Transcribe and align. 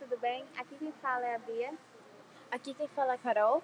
tudo 0.00 0.16
bem? 0.16 0.46
Aqui 0.56 0.76
quem 0.78 0.92
fala 0.92 1.26
é 1.26 1.34
a 1.34 1.38
Bia. 1.38 1.74
Aqui 2.50 2.72
quem 2.72 2.88
fala 2.88 3.12
é 3.12 3.14
a 3.16 3.18
Carol. 3.18 3.62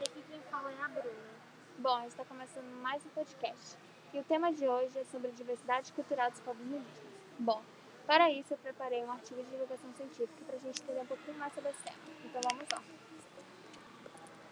E 0.00 0.02
aqui 0.02 0.24
quem 0.30 0.40
fala 0.50 0.72
é 0.72 0.82
a 0.82 0.88
Bruna. 0.88 1.34
Bom, 1.78 1.94
a 1.94 2.00
gente 2.00 2.08
está 2.08 2.24
começando 2.24 2.64
mais 2.80 3.04
um 3.04 3.10
podcast. 3.10 3.76
E 4.14 4.18
o 4.18 4.24
tema 4.24 4.50
de 4.50 4.66
hoje 4.66 4.98
é 4.98 5.04
sobre 5.04 5.28
a 5.28 5.30
diversidade 5.32 5.92
cultural 5.92 6.30
dos 6.30 6.40
povos 6.40 6.62
indígenas. 6.62 7.02
Bom, 7.38 7.62
para 8.06 8.30
isso 8.30 8.54
eu 8.54 8.58
preparei 8.58 9.04
um 9.04 9.12
artigo 9.12 9.42
de 9.42 9.50
divulgação 9.50 9.92
científica 9.92 10.42
para 10.46 10.56
a 10.56 10.58
gente 10.58 10.82
entender 10.82 11.00
um 11.00 11.06
pouquinho 11.06 11.36
mais 11.36 11.52
sobre 11.52 11.68
esse 11.68 11.82
tema. 11.82 11.98
Então 12.24 12.40
vamos 12.50 12.66
lá. 12.72 12.82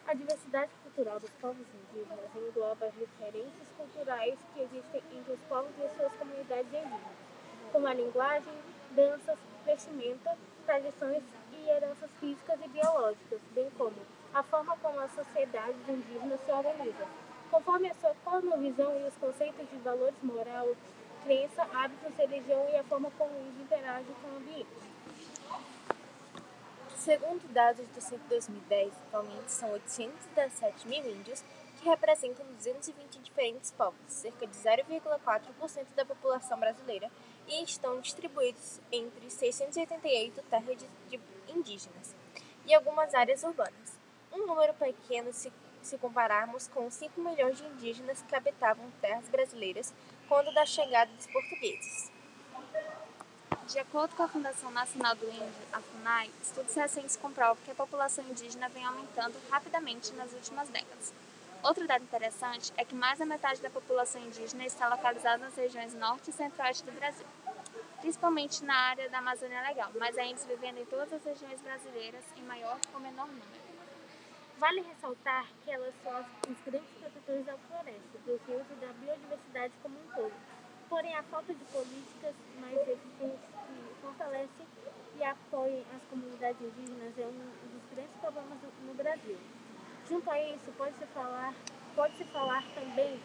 A 0.07 0.15
diversidade 0.15 0.71
cultural 0.83 1.19
dos 1.19 1.31
povos 1.41 1.67
indígenas 1.75 2.37
engloba 2.37 2.85
as 2.85 2.95
diferenças 2.95 3.69
culturais 3.79 4.39
que 4.53 4.61
existem 4.61 5.03
entre 5.11 5.33
os 5.33 5.41
povos 5.49 5.73
e 5.79 5.97
suas 5.97 6.13
comunidades 6.13 6.67
indígenas, 6.67 7.01
como 7.73 7.87
a 7.87 7.95
linguagem, 7.95 8.53
danças, 8.95 9.39
vestimenta, 9.65 10.37
tradições 10.63 11.23
e 11.53 11.69
heranças 11.69 12.11
físicas 12.19 12.59
e 12.65 12.69
biológicas, 12.69 13.41
bem 13.55 13.71
como 13.77 13.97
a 14.35 14.43
forma 14.43 14.77
como 14.79 15.01
as 15.01 15.13
sociedades 15.13 15.89
indígenas 15.89 16.41
se 16.45 16.51
organizam, 16.51 17.07
conforme 17.51 17.91
a 17.91 17.95
sua 17.95 18.15
cosmovisão 18.25 18.99
e 18.99 19.09
os 19.09 19.15
conceitos 19.17 19.69
de 19.71 19.77
valores 19.79 20.23
moral, 20.23 20.69
crença, 21.25 21.63
hábitos, 21.75 22.17
religião 22.17 22.69
e 22.71 22.77
a 22.77 22.85
forma 22.85 23.11
como 23.19 23.31
eles 23.35 23.61
interagem 23.61 24.15
com 24.23 24.29
o 24.29 24.37
ambiente. 24.37 24.93
Segundo 26.97 27.53
dados 27.53 27.87
do 27.89 28.01
censo 28.01 28.23
2010, 28.29 28.93
atualmente 29.09 29.51
são 29.51 29.73
817 29.73 30.89
mil 30.89 31.05
índios, 31.11 31.45
que 31.83 31.89
representam 31.89 32.47
220 32.47 33.19
diferentes 33.19 33.73
povos, 33.73 33.99
cerca 34.07 34.47
de 34.47 34.57
0,4% 34.57 35.87
da 35.97 36.05
população 36.05 36.59
brasileira, 36.59 37.11
e 37.49 37.65
estão 37.65 38.01
distribuídos 38.01 38.81
entre 38.93 39.29
688 39.29 40.43
terras 40.43 40.79
de, 40.79 41.21
indígenas 41.49 42.15
e 42.65 42.73
algumas 42.73 43.13
áreas 43.15 43.43
urbanas. 43.43 43.99
Um 44.33 44.47
número 44.47 44.73
pequeno 44.75 45.33
se, 45.33 45.53
se 45.83 45.99
compararmos 45.99 46.69
com 46.69 46.87
os 46.87 46.95
5 46.95 47.21
milhões 47.21 47.59
de 47.59 47.67
indígenas 47.67 48.23
que 48.23 48.37
habitavam 48.37 48.89
terras 49.01 49.29
brasileiras 49.29 49.93
quando 50.29 50.55
da 50.55 50.65
chegada 50.65 51.11
dos 51.13 51.27
portugueses. 51.27 52.13
De 53.67 53.79
acordo 53.81 54.15
com 54.15 54.23
a 54.23 54.29
Fundação 54.29 54.71
Nacional 54.71 55.17
do 55.17 55.29
Índio, 55.29 55.67
a 55.73 55.81
FUNAI, 55.81 56.31
estudos 56.43 56.75
recentes 56.75 57.17
comprovam 57.17 57.57
que 57.65 57.71
a 57.73 57.75
população 57.75 58.25
indígena 58.29 58.69
vem 58.69 58.85
aumentando 58.85 59.37
rapidamente 59.51 60.13
nas 60.15 60.33
últimas 60.33 60.69
décadas. 60.69 61.13
Outro 61.63 61.87
dado 61.87 62.03
interessante 62.03 62.73
é 62.77 62.85
que 62.85 62.93
mais 62.93 63.21
da 63.21 63.25
metade 63.25 63.63
da 63.63 63.71
população 63.71 64.21
indígena 64.21 64.67
está 64.67 64.89
localizada 64.89 65.45
nas 65.45 65.55
regiões 65.55 65.95
norte 65.95 66.31
e 66.31 66.33
centro-oeste 66.33 66.85
do 66.85 66.91
Brasil, 66.91 67.25
principalmente 68.01 68.65
na 68.65 68.75
área 68.75 69.09
da 69.09 69.19
Amazônia 69.19 69.63
Legal, 69.63 69.93
mas 69.97 70.19
índios 70.19 70.45
vivendo 70.45 70.79
em 70.79 70.85
todas 70.87 71.13
as 71.13 71.25
regiões 71.25 71.61
brasileiras 71.61 72.25
em 72.37 72.43
maior 72.43 72.77
ou 72.93 72.99
menor 72.99 73.29
número. 73.29 73.63
Vale 74.59 74.81
ressaltar 74.81 75.47
que 75.63 75.71
elas 75.71 75.95
são 76.03 76.21
os 76.51 76.59
grandes 76.65 76.91
protetores 76.99 77.47
da 77.47 77.57
floresta, 77.57 78.19
dos 78.27 78.41
rios 78.49 78.67
e 78.69 78.75
da 78.85 78.93
biodiversidade 78.95 79.73
como 79.85 79.95
um 79.95 80.15
todo. 80.17 80.35
Porém, 80.89 81.15
a 81.15 81.23
falta 81.23 81.55
de 81.55 81.65
políticas 81.67 82.35
mais 82.61 82.77
eficientes 82.89 83.39
que 83.39 84.03
fortalecem 84.03 84.67
e 85.17 85.23
apoiem 85.23 85.87
as 85.95 86.03
comunidades 86.11 86.61
indígenas 86.61 87.17
é 87.19 87.27
um 87.27 87.71
dos 87.71 87.95
grandes 87.95 88.17
problemas 88.21 88.59
no 88.85 88.95
Brasil. 88.95 89.39
Junto 90.13 90.31
a 90.31 90.39
isso, 90.39 90.71
pode-se 90.77 91.07
falar, 91.07 91.55
pode 91.97 92.23
falar 92.25 92.63
também 92.75 93.19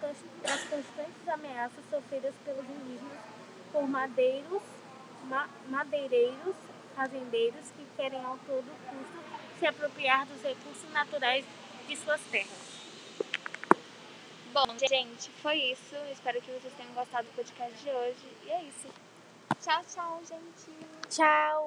das 0.00 0.60
constantes 0.68 1.28
ameaças 1.28 1.84
sofridas 1.90 2.32
pelos 2.44 2.64
indígenas 2.64 3.18
por 3.72 3.88
madeiros, 3.88 4.62
ma, 5.24 5.48
madeireiros, 5.66 6.54
fazendeiros 6.94 7.72
que 7.76 7.84
querem 7.96 8.24
ao 8.24 8.38
todo 8.46 8.64
custo 8.88 9.58
se 9.58 9.66
apropriar 9.66 10.26
dos 10.26 10.40
recursos 10.40 10.88
naturais 10.92 11.44
de 11.88 11.96
suas 11.96 12.20
terras. 12.30 12.78
Bom, 14.52 14.78
gente, 14.78 15.30
foi 15.42 15.56
isso. 15.56 15.96
Espero 16.12 16.40
que 16.40 16.52
vocês 16.52 16.72
tenham 16.76 16.92
gostado 16.92 17.26
do 17.26 17.34
podcast 17.34 17.76
de 17.82 17.90
hoje. 17.90 18.36
E 18.46 18.50
é 18.50 18.62
isso. 18.62 18.86
Tchau, 19.60 19.82
tchau, 19.92 20.22
gente. 20.24 20.70
Tchau! 21.10 21.57